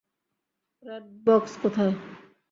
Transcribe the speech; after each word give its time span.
Red 0.83 1.05
box 1.25 1.53
কোথায়? 1.61 1.93